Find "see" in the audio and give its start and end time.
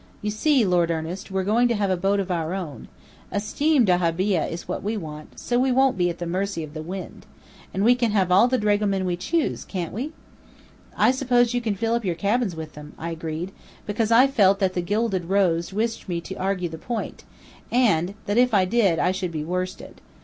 0.31-0.65